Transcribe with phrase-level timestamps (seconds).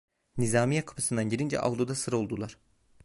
[0.37, 2.57] Nizamiye kapısından girince avluda sıra oldular.